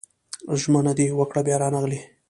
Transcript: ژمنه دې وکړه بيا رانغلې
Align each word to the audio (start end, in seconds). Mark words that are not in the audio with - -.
ژمنه 0.61 0.91
دې 0.97 1.07
وکړه 1.19 1.41
بيا 1.45 1.55
رانغلې 1.61 1.99